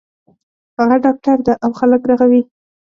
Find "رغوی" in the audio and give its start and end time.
2.11-2.41